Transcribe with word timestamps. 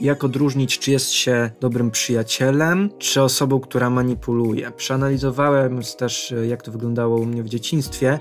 jak 0.00 0.24
odróżnić, 0.24 0.78
czy 0.78 0.90
jest 0.90 1.10
się 1.10 1.50
dobrym 1.60 1.90
przyjacielem, 1.90 2.90
czy 2.98 3.22
osobą, 3.22 3.60
która 3.60 3.90
manipuluje. 3.90 4.70
Przeanalizowałem 4.70 5.80
też, 5.98 6.34
jak 6.48 6.62
to 6.62 6.72
wyglądało 6.72 7.16
u 7.16 7.26
mnie 7.26 7.42
w 7.42 7.48
dzieciństwie 7.48 8.18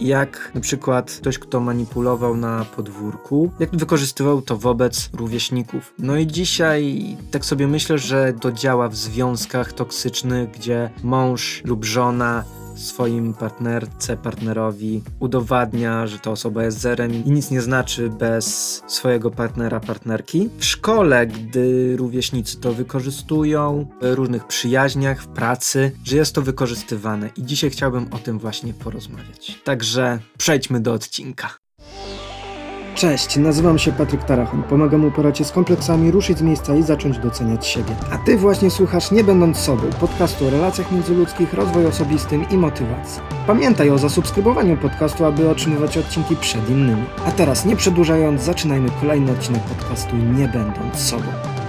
jak 0.00 0.50
na 0.54 0.60
przykład 0.60 1.10
ktoś, 1.10 1.38
kto 1.38 1.60
manipulował 1.60 2.36
na 2.36 2.64
podwórku, 2.64 3.50
jak 3.60 3.70
wykorzystywał 3.70 4.42
to 4.42 4.56
wobec 4.56 5.10
rówieśników. 5.12 5.94
No 5.98 6.16
i 6.16 6.26
dzisiaj 6.26 7.04
tak 7.30 7.44
sobie 7.44 7.66
myślę, 7.66 7.98
że 7.98 8.32
to 8.40 8.52
działa 8.52 8.88
w 8.88 8.96
związkach 8.96 9.72
toksycznych, 9.72 10.50
gdzie 10.50 10.90
mąż 11.02 11.62
lub 11.64 11.84
żona 11.84 12.44
swoim 12.80 13.34
partnerce, 13.34 14.16
partnerowi 14.16 15.02
udowadnia, 15.20 16.06
że 16.06 16.18
ta 16.18 16.30
osoba 16.30 16.64
jest 16.64 16.78
zerem 16.78 17.24
i 17.24 17.30
nic 17.30 17.50
nie 17.50 17.60
znaczy 17.60 18.10
bez 18.10 18.82
swojego 18.86 19.30
partnera, 19.30 19.80
partnerki. 19.80 20.48
W 20.58 20.64
szkole, 20.64 21.26
gdy 21.26 21.96
rówieśnicy 21.96 22.60
to 22.60 22.72
wykorzystują, 22.72 23.86
w 24.02 24.14
różnych 24.14 24.46
przyjaźniach, 24.46 25.22
w 25.22 25.28
pracy, 25.28 25.92
że 26.04 26.16
jest 26.16 26.34
to 26.34 26.42
wykorzystywane 26.42 27.30
i 27.36 27.44
dzisiaj 27.44 27.70
chciałbym 27.70 28.12
o 28.12 28.18
tym 28.18 28.38
właśnie 28.38 28.74
porozmawiać. 28.74 29.60
Także 29.64 30.18
przejdźmy 30.38 30.80
do 30.80 30.92
odcinka. 30.92 31.59
Cześć, 33.00 33.36
nazywam 33.36 33.78
się 33.78 33.92
Patryk 33.92 34.24
Tarachon. 34.24 34.62
Pomagam 34.62 35.04
uporać 35.04 35.38
się 35.38 35.44
z 35.44 35.52
kompleksami, 35.52 36.10
ruszyć 36.10 36.38
z 36.38 36.42
miejsca 36.42 36.74
i 36.74 36.82
zacząć 36.82 37.18
doceniać 37.18 37.66
siebie. 37.66 37.94
A 38.10 38.18
Ty 38.18 38.36
właśnie 38.36 38.70
słuchasz 38.70 39.10
Nie 39.10 39.24
Będąc 39.24 39.56
Sobą, 39.58 39.82
podcastu 40.00 40.46
o 40.46 40.50
relacjach 40.50 40.92
międzyludzkich, 40.92 41.54
rozwoju 41.54 41.88
osobistym 41.88 42.48
i 42.50 42.56
motywacji. 42.56 43.22
Pamiętaj 43.46 43.90
o 43.90 43.98
zasubskrybowaniu 43.98 44.76
podcastu, 44.76 45.24
aby 45.24 45.50
otrzymywać 45.50 45.98
odcinki 45.98 46.36
przed 46.36 46.70
innymi. 46.70 47.04
A 47.26 47.32
teraz, 47.32 47.64
nie 47.64 47.76
przedłużając, 47.76 48.42
zaczynajmy 48.42 48.88
kolejny 49.00 49.32
odcinek 49.32 49.62
podcastu 49.62 50.16
Nie 50.16 50.48
Będąc 50.48 50.96
Sobą. 50.98 51.59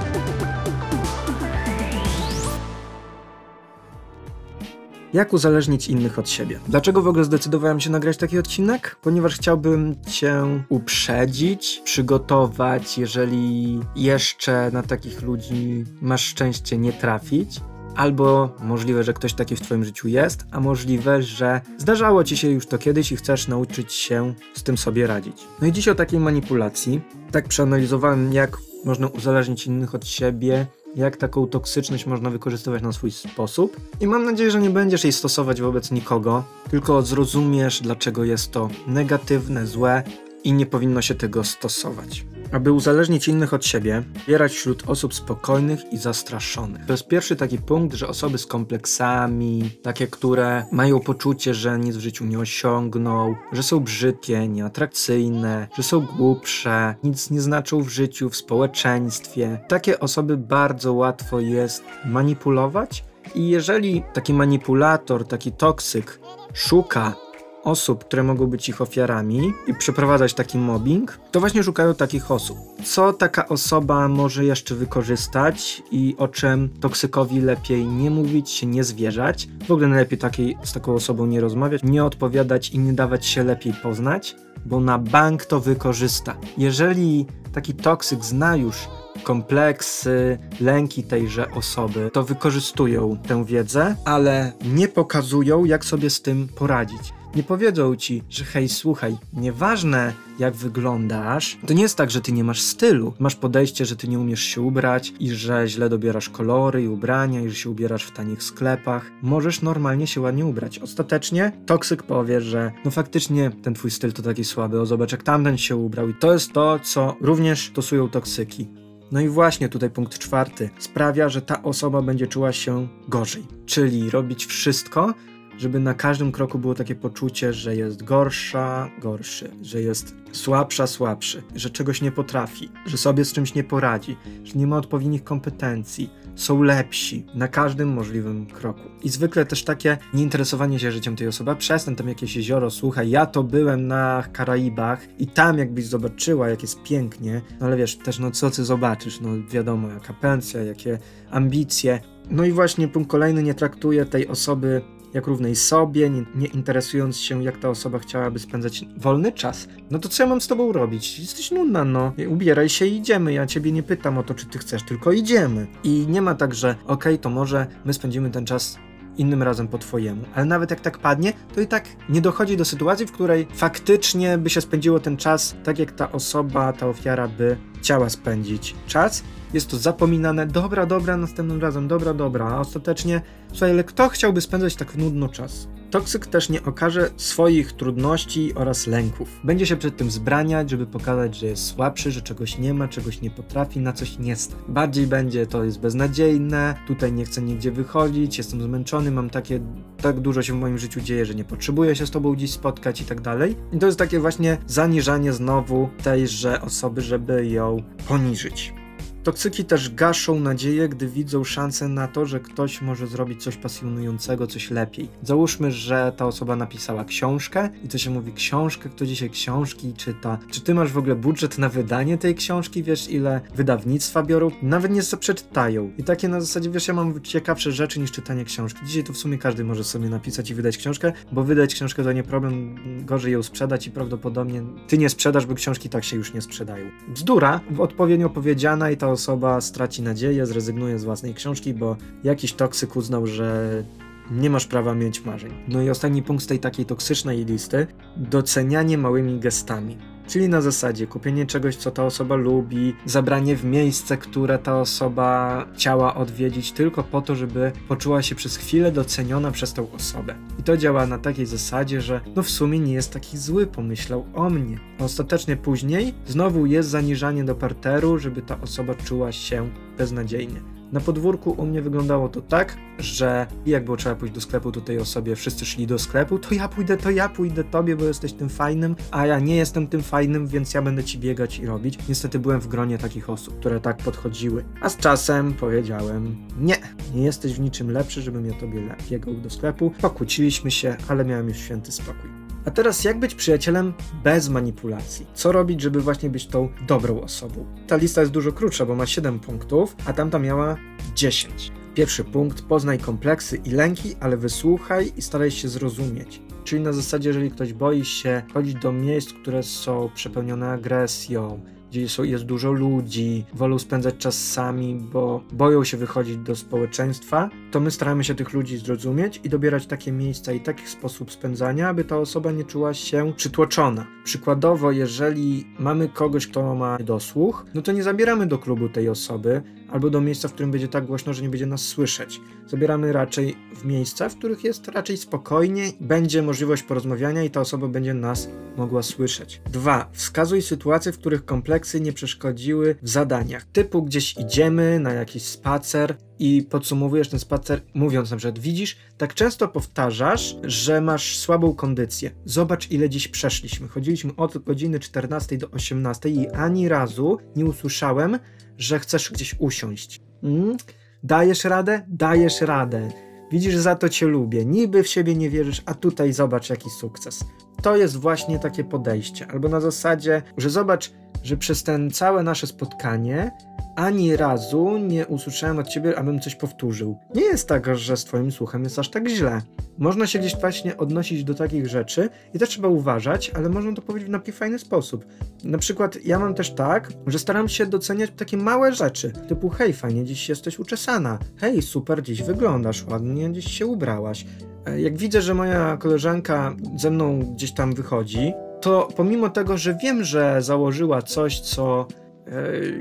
Jak 5.13 5.33
uzależnić 5.33 5.87
innych 5.87 6.19
od 6.19 6.29
siebie? 6.29 6.59
Dlaczego 6.67 7.01
w 7.01 7.07
ogóle 7.07 7.23
zdecydowałem 7.23 7.79
się 7.79 7.89
nagrać 7.89 8.17
taki 8.17 8.39
odcinek? 8.39 8.97
Ponieważ 9.01 9.35
chciałbym 9.35 9.95
Cię 10.05 10.43
uprzedzić, 10.69 11.81
przygotować, 11.83 12.97
jeżeli 12.97 13.79
jeszcze 13.95 14.71
na 14.73 14.83
takich 14.83 15.21
ludzi 15.21 15.85
masz 16.01 16.25
szczęście 16.25 16.77
nie 16.77 16.93
trafić. 16.93 17.61
Albo 17.95 18.55
możliwe, 18.59 19.03
że 19.03 19.13
ktoś 19.13 19.33
taki 19.33 19.55
w 19.55 19.61
Twoim 19.61 19.85
życiu 19.85 20.07
jest, 20.07 20.45
a 20.51 20.59
możliwe, 20.59 21.23
że 21.23 21.61
zdarzało 21.77 22.23
Ci 22.23 22.37
się 22.37 22.49
już 22.49 22.67
to 22.67 22.77
kiedyś 22.77 23.11
i 23.11 23.15
chcesz 23.15 23.47
nauczyć 23.47 23.93
się 23.93 24.33
z 24.53 24.63
tym 24.63 24.77
sobie 24.77 25.07
radzić. 25.07 25.37
No 25.61 25.67
i 25.67 25.71
dziś 25.71 25.87
o 25.87 25.95
takiej 25.95 26.19
manipulacji. 26.19 27.01
Tak 27.31 27.47
przeanalizowałem, 27.47 28.33
jak 28.33 28.57
można 28.85 29.07
uzależnić 29.07 29.67
innych 29.67 29.95
od 29.95 30.07
siebie, 30.07 30.67
jak 30.95 31.17
taką 31.17 31.47
toksyczność 31.47 32.05
można 32.05 32.29
wykorzystywać 32.29 32.83
na 32.83 32.91
swój 32.91 33.11
sposób. 33.11 33.77
I 34.01 34.07
mam 34.07 34.25
nadzieję, 34.25 34.51
że 34.51 34.61
nie 34.61 34.69
będziesz 34.69 35.03
jej 35.03 35.13
stosować 35.13 35.61
wobec 35.61 35.91
nikogo, 35.91 36.43
tylko 36.69 37.01
zrozumiesz, 37.01 37.81
dlaczego 37.81 38.23
jest 38.23 38.51
to 38.51 38.69
negatywne, 38.87 39.67
złe 39.67 40.03
i 40.43 40.53
nie 40.53 40.65
powinno 40.65 41.01
się 41.01 41.15
tego 41.15 41.43
stosować. 41.43 42.25
Aby 42.51 42.71
uzależnić 42.71 43.27
innych 43.27 43.53
od 43.53 43.65
siebie, 43.65 44.03
wybierać 44.13 44.51
wśród 44.51 44.83
osób 44.87 45.13
spokojnych 45.13 45.93
i 45.93 45.97
zastraszonych. 45.97 46.85
To 46.85 46.93
jest 46.93 47.07
pierwszy 47.07 47.35
taki 47.35 47.57
punkt, 47.57 47.95
że 47.95 48.07
osoby 48.07 48.37
z 48.37 48.45
kompleksami, 48.45 49.71
takie, 49.83 50.07
które 50.07 50.65
mają 50.71 50.99
poczucie, 50.99 51.53
że 51.53 51.79
nic 51.79 51.95
w 51.95 51.99
życiu 51.99 52.25
nie 52.25 52.39
osiągną, 52.39 53.35
że 53.51 53.63
są 53.63 53.79
brzydkie, 53.79 54.47
nieatrakcyjne, 54.47 55.67
że 55.77 55.83
są 55.83 56.01
głupsze, 56.01 56.95
nic 57.03 57.29
nie 57.29 57.41
znaczą 57.41 57.81
w 57.83 57.89
życiu, 57.89 58.29
w 58.29 58.35
społeczeństwie. 58.35 59.59
Takie 59.67 59.99
osoby 59.99 60.37
bardzo 60.37 60.93
łatwo 60.93 61.39
jest 61.39 61.83
manipulować 62.05 63.03
i 63.35 63.49
jeżeli 63.49 64.03
taki 64.13 64.33
manipulator, 64.33 65.27
taki 65.27 65.51
toksyk 65.51 66.19
szuka 66.53 67.15
osób, 67.63 68.05
które 68.05 68.23
mogą 68.23 68.47
być 68.47 68.69
ich 68.69 68.81
ofiarami 68.81 69.53
i 69.67 69.73
przeprowadzać 69.73 70.33
taki 70.33 70.57
mobbing, 70.57 71.19
to 71.31 71.39
właśnie 71.39 71.63
szukają 71.63 71.95
takich 71.95 72.31
osób. 72.31 72.57
Co 72.83 73.13
taka 73.13 73.47
osoba 73.47 74.07
może 74.07 74.45
jeszcze 74.45 74.75
wykorzystać 74.75 75.83
i 75.91 76.15
o 76.17 76.27
czym 76.27 76.69
toksykowi 76.79 77.41
lepiej 77.41 77.85
nie 77.85 78.09
mówić, 78.09 78.49
się 78.49 78.67
nie 78.67 78.83
zwierzać. 78.83 79.47
W 79.67 79.71
ogóle 79.71 79.87
najlepiej 79.87 80.17
takiej, 80.17 80.57
z 80.63 80.73
taką 80.73 80.93
osobą 80.93 81.25
nie 81.25 81.41
rozmawiać, 81.41 81.83
nie 81.83 82.05
odpowiadać 82.05 82.69
i 82.69 82.79
nie 82.79 82.93
dawać 82.93 83.25
się 83.25 83.43
lepiej 83.43 83.73
poznać, 83.73 84.35
bo 84.65 84.79
na 84.79 84.97
bank 84.97 85.45
to 85.45 85.59
wykorzysta. 85.59 86.37
Jeżeli 86.57 87.25
taki 87.53 87.73
toksyk 87.73 88.25
zna 88.25 88.55
już 88.55 88.87
kompleksy, 89.23 90.37
lęki 90.61 91.03
tejże 91.03 91.51
osoby, 91.51 92.09
to 92.13 92.23
wykorzystują 92.23 93.17
tę 93.27 93.45
wiedzę, 93.45 93.95
ale 94.05 94.53
nie 94.65 94.87
pokazują, 94.87 95.65
jak 95.65 95.85
sobie 95.85 96.09
z 96.09 96.21
tym 96.21 96.47
poradzić. 96.47 97.13
Nie 97.35 97.43
powiedzą 97.43 97.95
ci, 97.95 98.23
że 98.29 98.45
hej, 98.45 98.69
słuchaj, 98.69 99.17
nieważne 99.33 100.13
jak 100.39 100.55
wyglądasz, 100.55 101.57
to 101.67 101.73
nie 101.73 101.81
jest 101.81 101.97
tak, 101.97 102.11
że 102.11 102.21
ty 102.21 102.31
nie 102.31 102.43
masz 102.43 102.61
stylu. 102.61 103.13
Masz 103.19 103.35
podejście, 103.35 103.85
że 103.85 103.95
ty 103.95 104.07
nie 104.07 104.19
umiesz 104.19 104.41
się 104.41 104.61
ubrać 104.61 105.13
i 105.19 105.29
że 105.29 105.67
źle 105.67 105.89
dobierasz 105.89 106.29
kolory 106.29 106.83
i 106.83 106.87
ubrania 106.87 107.41
i 107.41 107.49
że 107.49 107.55
się 107.55 107.69
ubierasz 107.69 108.03
w 108.03 108.11
tanich 108.11 108.43
sklepach. 108.43 109.11
Możesz 109.21 109.61
normalnie 109.61 110.07
się 110.07 110.21
ładnie 110.21 110.45
ubrać. 110.45 110.79
Ostatecznie 110.79 111.51
toksyk 111.65 112.03
powie, 112.03 112.41
że 112.41 112.71
no 112.85 112.91
faktycznie 112.91 113.51
ten 113.63 113.73
twój 113.73 113.91
styl 113.91 114.13
to 114.13 114.21
taki 114.21 114.43
słaby, 114.43 114.81
o 114.81 114.85
zobacz 114.85 115.11
jak 115.11 115.23
tamten 115.23 115.57
się 115.57 115.75
ubrał 115.75 116.09
i 116.09 116.13
to 116.13 116.33
jest 116.33 116.53
to, 116.53 116.79
co 116.83 117.15
również 117.21 117.69
stosują 117.69 118.09
toksyki. 118.09 118.67
No 119.11 119.19
i 119.19 119.27
właśnie 119.29 119.69
tutaj 119.69 119.89
punkt 119.89 120.19
czwarty 120.19 120.69
sprawia, 120.79 121.29
że 121.29 121.41
ta 121.41 121.63
osoba 121.63 122.01
będzie 122.01 122.27
czuła 122.27 122.51
się 122.51 122.87
gorzej, 123.07 123.43
czyli 123.65 124.09
robić 124.09 124.45
wszystko, 124.45 125.13
żeby 125.57 125.79
na 125.79 125.93
każdym 125.93 126.31
kroku 126.31 126.59
było 126.59 126.75
takie 126.75 126.95
poczucie, 126.95 127.53
że 127.53 127.75
jest 127.75 128.03
gorsza, 128.03 128.89
gorszy, 128.99 129.51
że 129.61 129.81
jest 129.81 130.15
słabsza, 130.31 130.87
słabszy, 130.87 131.43
że 131.55 131.69
czegoś 131.69 132.01
nie 132.01 132.11
potrafi, 132.11 132.69
że 132.85 132.97
sobie 132.97 133.25
z 133.25 133.33
czymś 133.33 133.55
nie 133.55 133.63
poradzi, 133.63 134.17
że 134.43 134.53
nie 134.59 134.67
ma 134.67 134.77
odpowiednich 134.77 135.23
kompetencji, 135.23 136.09
są 136.41 136.63
lepsi 136.63 137.25
na 137.35 137.47
każdym 137.47 137.89
możliwym 137.89 138.45
kroku. 138.45 138.81
I 139.03 139.09
zwykle 139.09 139.45
też 139.45 139.63
takie 139.63 139.97
nieinteresowanie 140.13 140.79
się 140.79 140.91
życiem 140.91 141.15
tej 141.15 141.27
osoby, 141.27 141.55
przestań 141.55 141.95
tam 141.95 142.07
jakieś 142.07 142.35
jezioro, 142.35 142.71
słuchaj, 142.71 143.09
ja 143.09 143.25
to 143.25 143.43
byłem 143.43 143.87
na 143.87 144.23
Karaibach 144.33 145.19
i 145.19 145.27
tam 145.27 145.57
jakbyś 145.57 145.85
zobaczyła, 145.85 146.49
jak 146.49 146.61
jest 146.61 146.83
pięknie, 146.83 147.41
no 147.59 147.65
ale 147.65 147.77
wiesz, 147.77 147.97
też 147.97 148.19
no 148.19 148.31
co 148.31 148.51
ty 148.51 148.65
zobaczysz, 148.65 149.21
no 149.21 149.29
wiadomo, 149.49 149.87
jaka 149.87 150.13
pensja, 150.13 150.63
jakie 150.63 150.99
ambicje. 151.31 152.01
No 152.29 152.45
i 152.45 152.51
właśnie 152.51 152.87
punkt 152.87 153.11
kolejny 153.11 153.43
nie 153.43 153.53
traktuje 153.53 154.05
tej 154.05 154.27
osoby 154.27 154.81
jak 155.13 155.27
równej 155.27 155.55
sobie, 155.55 156.09
nie, 156.09 156.23
nie, 156.35 156.47
interesując 156.47 157.17
się, 157.17 157.43
jak 157.43 157.57
ta 157.57 157.69
osoba 157.69 157.99
chciałaby 157.99 158.39
spędzać 158.39 158.85
wolny 158.97 159.31
czas. 159.31 159.67
No 159.91 159.99
to 159.99 160.09
co 160.09 160.23
ja 160.23 160.29
mam 160.29 160.41
z 160.41 160.47
tobą 160.47 160.71
robić? 160.71 161.19
Jesteś 161.19 161.51
nudna, 161.51 161.83
no. 161.83 162.13
Ubieraj 162.29 162.69
się 162.69 162.85
i 162.85 162.95
idziemy. 162.95 163.33
Ja 163.33 163.45
ciebie 163.45 163.71
nie 163.71 163.83
pytam 163.83 164.17
o 164.17 164.23
to, 164.23 164.33
czy 164.33 164.45
ty 164.45 164.59
chcesz, 164.59 164.83
tylko 164.83 165.11
idziemy. 165.11 165.67
I 165.83 166.05
nie 166.09 166.21
ma 166.21 166.35
tak, 166.35 166.55
że 166.55 166.75
okej, 166.83 166.93
okay, 166.93 167.17
to 167.17 167.29
może 167.29 167.67
my 167.85 167.93
spędzimy 167.93 168.31
ten 168.31 168.45
czas 168.45 168.79
innym 169.17 169.43
razem 169.43 169.67
po 169.67 169.77
twojemu. 169.77 170.21
Ale 170.35 170.45
nawet 170.45 170.69
jak 170.69 170.79
tak 170.79 170.97
padnie, 170.97 171.33
to 171.55 171.61
i 171.61 171.67
tak 171.67 171.85
nie 172.09 172.21
dochodzi 172.21 172.57
do 172.57 172.65
sytuacji, 172.65 173.05
w 173.05 173.11
której 173.11 173.47
faktycznie 173.53 174.37
by 174.37 174.49
się 174.49 174.61
spędziło 174.61 174.99
ten 174.99 175.17
czas 175.17 175.55
tak, 175.63 175.79
jak 175.79 175.91
ta 175.91 176.11
osoba, 176.11 176.73
ta 176.73 176.87
ofiara 176.87 177.27
by 177.27 177.57
chciała 177.79 178.09
spędzić 178.09 178.75
czas 178.87 179.23
jest 179.53 179.69
to 179.69 179.77
zapominane, 179.77 180.47
dobra, 180.47 180.85
dobra, 180.85 181.17
następnym 181.17 181.61
razem, 181.61 181.87
dobra, 181.87 182.13
dobra, 182.13 182.47
a 182.47 182.59
ostatecznie, 182.59 183.21
słuchaj, 183.49 183.71
ale 183.71 183.83
kto 183.83 184.09
chciałby 184.09 184.41
spędzać 184.41 184.75
tak 184.75 184.95
nudno 184.95 185.29
czas? 185.29 185.67
Toksyk 185.91 186.27
też 186.27 186.49
nie 186.49 186.63
okaże 186.63 187.09
swoich 187.17 187.73
trudności 187.73 188.53
oraz 188.55 188.87
lęków. 188.87 189.29
Będzie 189.43 189.65
się 189.65 189.77
przed 189.77 189.97
tym 189.97 190.11
zbraniać, 190.11 190.69
żeby 190.69 190.85
pokazać, 190.85 191.35
że 191.35 191.47
jest 191.47 191.65
słabszy, 191.65 192.11
że 192.11 192.21
czegoś 192.21 192.57
nie 192.57 192.73
ma, 192.73 192.87
czegoś 192.87 193.21
nie 193.21 193.31
potrafi, 193.31 193.79
na 193.79 193.93
coś 193.93 194.19
nie 194.19 194.35
stać. 194.35 194.59
Bardziej 194.67 195.07
będzie 195.07 195.47
to 195.47 195.63
jest 195.63 195.79
beznadziejne, 195.79 196.75
tutaj 196.87 197.13
nie 197.13 197.25
chcę 197.25 197.41
nigdzie 197.41 197.71
wychodzić, 197.71 198.37
jestem 198.37 198.61
zmęczony, 198.61 199.11
mam 199.11 199.29
takie, 199.29 199.59
tak 200.01 200.19
dużo 200.19 200.41
się 200.41 200.53
w 200.53 200.59
moim 200.59 200.77
życiu 200.77 201.01
dzieje, 201.01 201.25
że 201.25 201.35
nie 201.35 201.43
potrzebuję 201.43 201.95
się 201.95 202.07
z 202.07 202.11
tobą 202.11 202.35
dziś 202.35 202.51
spotkać 202.51 203.01
i 203.01 203.05
tak 203.05 203.21
dalej. 203.21 203.55
I 203.73 203.79
to 203.79 203.85
jest 203.85 203.99
takie 203.99 204.19
właśnie 204.19 204.57
zaniżanie 204.67 205.33
znowu 205.33 205.89
tejże 206.03 206.61
osoby, 206.61 207.01
żeby 207.01 207.47
ją 207.47 207.83
poniżyć. 208.07 208.80
Toksyki 209.23 209.65
też 209.65 209.95
gaszą 209.95 210.39
nadzieję, 210.39 210.89
gdy 210.89 211.07
widzą 211.07 211.43
szansę 211.43 211.87
na 211.87 212.07
to, 212.07 212.25
że 212.25 212.39
ktoś 212.39 212.81
może 212.81 213.07
zrobić 213.07 213.43
coś 213.43 213.57
pasjonującego, 213.57 214.47
coś 214.47 214.71
lepiej. 214.71 215.09
Załóżmy, 215.23 215.71
że 215.71 216.13
ta 216.17 216.25
osoba 216.25 216.55
napisała 216.55 217.05
książkę 217.05 217.69
i 217.83 217.87
to 217.87 217.97
się 217.97 218.09
mówi 218.09 218.33
książkę, 218.33 218.89
kto 218.89 219.05
dzisiaj 219.05 219.29
książki 219.29 219.93
czyta. 219.93 220.37
Czy 220.51 220.61
ty 220.61 220.73
masz 220.73 220.91
w 220.91 220.97
ogóle 220.97 221.15
budżet 221.15 221.57
na 221.57 221.69
wydanie 221.69 222.17
tej 222.17 222.35
książki? 222.35 222.83
Wiesz, 222.83 223.09
ile 223.09 223.41
wydawnictwa 223.55 224.23
biorą? 224.23 224.51
Nawet 224.61 224.91
nie 224.91 225.01
przeczytają. 225.19 225.91
I 225.97 226.03
takie 226.03 226.27
na 226.27 226.41
zasadzie, 226.41 226.69
wiesz, 226.69 226.87
ja 226.87 226.93
mam 226.93 227.21
ciekawsze 227.21 227.71
rzeczy 227.71 227.99
niż 227.99 228.11
czytanie 228.11 228.45
książki. 228.45 228.79
Dzisiaj 228.85 229.03
to 229.03 229.13
w 229.13 229.17
sumie 229.17 229.37
każdy 229.37 229.63
może 229.63 229.83
sobie 229.83 230.09
napisać 230.09 230.49
i 230.49 230.55
wydać 230.55 230.77
książkę, 230.77 231.13
bo 231.31 231.43
wydać 231.43 231.75
książkę 231.75 232.03
to 232.03 232.11
nie 232.11 232.23
problem, 232.23 232.75
gorzej 233.05 233.33
ją 233.33 233.43
sprzedać 233.43 233.87
i 233.87 233.91
prawdopodobnie 233.91 234.63
ty 234.87 234.97
nie 234.97 235.09
sprzedasz, 235.09 235.45
bo 235.45 235.55
książki 235.55 235.89
tak 235.89 236.03
się 236.03 236.17
już 236.17 236.33
nie 236.33 236.41
sprzedają. 236.41 236.85
Bzdura, 237.07 237.61
odpowiednio 237.79 238.29
powiedziana 238.29 238.91
i 238.91 238.97
ta 238.97 239.10
osoba 239.11 239.61
straci 239.61 240.01
nadzieję, 240.01 240.45
zrezygnuje 240.45 240.99
z 240.99 241.03
własnej 241.03 241.33
książki, 241.33 241.73
bo 241.73 241.97
jakiś 242.23 242.53
toksyk 242.53 242.95
uznał, 242.95 243.27
że 243.27 243.83
nie 244.31 244.49
masz 244.49 244.65
prawa 244.65 244.95
mieć 244.95 245.25
marzeń. 245.25 245.51
No 245.67 245.81
i 245.81 245.89
ostatni 245.89 246.23
punkt 246.23 246.43
z 246.43 246.47
tej 246.47 246.59
takiej 246.59 246.85
toksycznej 246.85 247.45
listy: 247.45 247.87
docenianie 248.17 248.97
małymi 248.97 249.39
gestami. 249.39 249.97
Czyli 250.27 250.49
na 250.49 250.61
zasadzie 250.61 251.07
kupienie 251.07 251.45
czegoś, 251.45 251.75
co 251.75 251.91
ta 251.91 252.05
osoba 252.05 252.35
lubi, 252.35 252.95
zabranie 253.05 253.55
w 253.55 253.65
miejsce, 253.65 254.17
które 254.17 254.59
ta 254.59 254.79
osoba 254.79 255.65
chciała 255.73 256.15
odwiedzić, 256.15 256.71
tylko 256.71 257.03
po 257.03 257.21
to, 257.21 257.35
żeby 257.35 257.71
poczuła 257.87 258.21
się 258.21 258.35
przez 258.35 258.57
chwilę 258.57 258.91
doceniona 258.91 259.51
przez 259.51 259.73
tą 259.73 259.91
osobę. 259.91 260.35
I 260.59 260.63
to 260.63 260.77
działa 260.77 261.05
na 261.05 261.17
takiej 261.17 261.45
zasadzie, 261.45 262.01
że 262.01 262.21
no 262.35 262.43
w 262.43 262.49
sumie 262.49 262.79
nie 262.79 262.93
jest 262.93 263.13
taki 263.13 263.37
zły, 263.37 263.67
pomyślał 263.67 264.25
o 264.33 264.49
mnie. 264.49 264.79
Ostatecznie 264.99 265.57
później 265.57 266.13
znowu 266.25 266.65
jest 266.65 266.89
zaniżanie 266.89 267.43
do 267.43 267.55
parteru, 267.55 268.19
żeby 268.19 268.41
ta 268.41 268.61
osoba 268.61 268.95
czuła 268.95 269.31
się 269.31 269.69
beznadziejnie. 269.97 270.80
Na 270.91 270.99
podwórku 270.99 271.51
u 271.51 271.65
mnie 271.65 271.81
wyglądało 271.81 272.29
to 272.29 272.41
tak, 272.41 272.77
że 272.99 273.47
jak 273.65 273.85
było 273.85 273.97
trzeba 273.97 274.15
pójść 274.15 274.33
do 274.33 274.41
sklepu, 274.41 274.71
to 274.71 274.81
tej 274.81 274.99
osobie 274.99 275.35
wszyscy 275.35 275.65
szli 275.65 275.87
do 275.87 275.99
sklepu, 275.99 276.39
to 276.39 276.53
ja 276.55 276.67
pójdę, 276.67 276.97
to 276.97 277.09
ja 277.09 277.29
pójdę 277.29 277.63
tobie, 277.63 277.95
bo 277.95 278.05
jesteś 278.05 278.33
tym 278.33 278.49
fajnym, 278.49 278.95
a 279.11 279.25
ja 279.25 279.39
nie 279.39 279.55
jestem 279.55 279.87
tym 279.87 280.03
fajnym, 280.03 280.47
więc 280.47 280.73
ja 280.73 280.81
będę 280.81 281.03
ci 281.03 281.19
biegać 281.19 281.59
i 281.59 281.65
robić. 281.65 281.99
Niestety 282.09 282.39
byłem 282.39 282.61
w 282.61 282.67
gronie 282.67 282.97
takich 282.97 283.29
osób, 283.29 283.59
które 283.59 283.79
tak 283.79 283.97
podchodziły. 283.97 284.63
A 284.81 284.89
z 284.89 284.97
czasem 284.97 285.53
powiedziałem, 285.53 286.35
nie, 286.59 286.77
nie 287.15 287.23
jesteś 287.23 287.53
w 287.53 287.59
niczym 287.59 287.91
lepszy, 287.91 288.21
żebym 288.21 288.45
ja 288.45 288.53
tobie 288.53 288.95
biegał 289.09 289.33
do 289.33 289.49
sklepu. 289.49 289.91
Pokłóciliśmy 290.01 290.71
się, 290.71 290.95
ale 291.07 291.25
miałem 291.25 291.47
już 291.47 291.57
święty 291.57 291.91
spokój. 291.91 292.40
A 292.65 292.71
teraz 292.71 293.03
jak 293.03 293.19
być 293.19 293.35
przyjacielem 293.35 293.93
bez 294.23 294.49
manipulacji? 294.49 295.25
Co 295.33 295.51
robić, 295.51 295.81
żeby 295.81 296.01
właśnie 296.01 296.29
być 296.29 296.47
tą 296.47 296.69
dobrą 296.87 297.21
osobą? 297.21 297.65
Ta 297.87 297.95
lista 297.95 298.21
jest 298.21 298.33
dużo 298.33 298.51
krótsza, 298.51 298.85
bo 298.85 298.95
ma 298.95 299.05
7 299.05 299.39
punktów, 299.39 299.95
a 300.05 300.13
tamta 300.13 300.39
miała 300.39 300.77
10. 301.15 301.71
Pierwszy 301.95 302.23
punkt: 302.23 302.61
poznaj 302.61 302.99
kompleksy 302.99 303.57
i 303.65 303.71
lęki, 303.71 304.15
ale 304.19 304.37
wysłuchaj 304.37 305.11
i 305.17 305.21
staraj 305.21 305.51
się 305.51 305.67
zrozumieć. 305.67 306.41
Czyli 306.63 306.81
na 306.81 306.93
zasadzie, 306.93 307.29
jeżeli 307.29 307.51
ktoś 307.51 307.73
boi 307.73 308.05
się 308.05 308.41
chodzić 308.53 308.75
do 308.75 308.91
miejsc, 308.91 309.33
które 309.33 309.63
są 309.63 310.09
przepełnione 310.15 310.69
agresją, 310.69 311.61
gdzie 311.91 312.23
jest 312.23 312.43
dużo 312.43 312.71
ludzi, 312.71 313.45
wolą 313.53 313.79
spędzać 313.79 314.15
czas 314.17 314.47
sami, 314.47 314.95
bo 314.95 315.43
boją 315.51 315.83
się 315.83 315.97
wychodzić 315.97 316.37
do 316.37 316.55
społeczeństwa, 316.55 317.49
to 317.71 317.79
my 317.79 317.91
staramy 317.91 318.23
się 318.23 318.35
tych 318.35 318.53
ludzi 318.53 318.77
zrozumieć 318.77 319.41
i 319.43 319.49
dobierać 319.49 319.85
takie 319.85 320.11
miejsca 320.11 320.51
i 320.51 320.59
taki 320.59 320.87
sposób 320.87 321.31
spędzania, 321.31 321.89
aby 321.89 322.03
ta 322.03 322.17
osoba 322.17 322.51
nie 322.51 322.63
czuła 322.63 322.93
się 322.93 323.33
przytłoczona. 323.35 324.07
Przykładowo, 324.23 324.91
jeżeli 324.91 325.67
mamy 325.79 326.09
kogoś, 326.09 326.47
kto 326.47 326.75
ma 326.75 326.97
dosłuch, 326.97 327.65
no 327.73 327.81
to 327.81 327.91
nie 327.91 328.03
zabieramy 328.03 328.47
do 328.47 328.57
klubu 328.57 328.89
tej 328.89 329.09
osoby 329.09 329.61
albo 329.91 330.09
do 330.09 330.21
miejsca, 330.21 330.47
w 330.47 330.53
którym 330.53 330.71
będzie 330.71 330.87
tak 330.87 331.05
głośno, 331.05 331.33
że 331.33 331.41
nie 331.41 331.49
będzie 331.49 331.65
nas 331.65 331.81
słyszeć. 331.81 332.41
Zabieramy 332.67 333.13
raczej 333.13 333.55
w 333.75 333.85
miejsca, 333.85 334.29
w 334.29 334.37
których 334.37 334.63
jest 334.63 334.87
raczej 334.87 335.17
spokojnie, 335.17 335.91
będzie 335.99 336.41
możliwość 336.41 336.83
porozmawiania 336.83 337.43
i 337.43 337.49
ta 337.49 337.61
osoba 337.61 337.87
będzie 337.87 338.13
nas 338.13 338.49
mogła 338.77 339.03
słyszeć. 339.03 339.61
2. 339.71 340.09
Wskazuj 340.11 340.61
sytuacje, 340.61 341.11
w 341.11 341.17
których 341.17 341.45
kompleksy 341.45 342.01
nie 342.01 342.13
przeszkodziły 342.13 342.95
w 343.01 343.09
zadaniach. 343.09 343.65
Typu 343.65 344.03
gdzieś 344.03 344.37
idziemy 344.37 344.99
na 344.99 345.13
jakiś 345.13 345.43
spacer, 345.43 346.15
i 346.41 346.63
podsumowujesz 346.63 347.29
ten 347.29 347.39
spacer 347.39 347.81
mówiąc 347.93 348.31
na 348.31 348.37
przykład, 348.37 348.59
widzisz, 348.59 348.97
tak 349.17 349.33
często 349.33 349.67
powtarzasz, 349.67 350.57
że 350.63 351.01
masz 351.01 351.37
słabą 351.37 351.75
kondycję. 351.75 352.31
Zobacz 352.45 352.91
ile 352.91 353.09
dziś 353.09 353.27
przeszliśmy. 353.27 353.87
Chodziliśmy 353.87 354.35
od 354.37 354.57
godziny 354.57 354.99
14 354.99 355.57
do 355.57 355.69
18 355.69 356.29
i 356.29 356.49
ani 356.49 356.89
razu 356.89 357.37
nie 357.55 357.65
usłyszałem, 357.65 358.39
że 358.77 358.99
chcesz 358.99 359.31
gdzieś 359.31 359.55
usiąść. 359.59 360.21
Mm? 360.43 360.77
Dajesz 361.23 361.63
radę? 361.63 362.05
Dajesz 362.07 362.61
radę. 362.61 363.09
Widzisz, 363.51 363.75
za 363.75 363.95
to 363.95 364.09
cię 364.09 364.27
lubię. 364.27 364.65
Niby 364.65 365.03
w 365.03 365.07
siebie 365.07 365.35
nie 365.35 365.49
wierzysz, 365.49 365.81
a 365.85 365.93
tutaj 365.93 366.33
zobacz 366.33 366.69
jaki 366.69 366.89
sukces. 366.89 367.45
To 367.81 367.97
jest 367.97 368.17
właśnie 368.17 368.59
takie 368.59 368.83
podejście. 368.83 369.47
Albo 369.51 369.69
na 369.69 369.79
zasadzie, 369.79 370.41
że 370.57 370.69
zobacz, 370.69 371.11
że 371.43 371.57
przez 371.57 371.83
ten 371.83 372.11
całe 372.11 372.43
nasze 372.43 372.67
spotkanie 372.67 373.51
ani 373.95 374.37
razu 374.37 374.97
nie 374.97 375.27
usłyszałem 375.27 375.79
od 375.79 375.87
ciebie, 375.87 376.19
abym 376.19 376.39
coś 376.39 376.55
powtórzył. 376.55 377.17
Nie 377.35 377.41
jest 377.41 377.67
tak, 377.67 377.95
że 377.97 378.17
z 378.17 378.25
twoim 378.25 378.51
słuchem 378.51 378.83
jest 378.83 378.99
aż 378.99 379.09
tak 379.09 379.29
źle. 379.29 379.61
Można 379.97 380.27
się 380.27 380.39
gdzieś 380.39 380.55
właśnie 380.55 380.97
odnosić 380.97 381.43
do 381.43 381.53
takich 381.53 381.87
rzeczy 381.87 382.29
i 382.53 382.59
też 382.59 382.69
trzeba 382.69 382.87
uważać, 382.87 383.51
ale 383.55 383.69
można 383.69 383.93
to 383.93 384.01
powiedzieć 384.01 384.29
w 384.29 384.31
taki 384.31 384.51
fajny 384.51 384.79
sposób. 384.79 385.25
Na 385.63 385.77
przykład 385.77 386.25
ja 386.25 386.39
mam 386.39 386.53
też 386.53 386.71
tak, 386.71 387.13
że 387.27 387.39
staram 387.39 387.69
się 387.69 387.85
doceniać 387.85 388.31
takie 388.37 388.57
małe 388.57 388.93
rzeczy, 388.93 389.33
typu 389.47 389.69
hej, 389.69 389.93
fajnie 389.93 390.25
dziś 390.25 390.49
jesteś 390.49 390.79
uczesana, 390.79 391.39
hej, 391.57 391.81
super 391.81 392.23
dziś 392.23 392.43
wyglądasz, 392.43 393.05
ładnie 393.05 393.53
dziś 393.53 393.71
się 393.71 393.85
ubrałaś. 393.85 394.45
E, 394.85 395.01
jak 395.01 395.17
widzę, 395.17 395.41
że 395.41 395.53
moja 395.53 395.97
koleżanka 395.97 396.75
ze 396.95 397.11
mną 397.11 397.39
gdzieś 397.39 397.71
tam 397.71 397.93
wychodzi, 397.93 398.53
to 398.81 399.07
pomimo 399.15 399.49
tego, 399.49 399.77
że 399.77 399.97
wiem, 400.03 400.23
że 400.23 400.61
założyła 400.61 401.21
coś, 401.21 401.59
co 401.59 402.07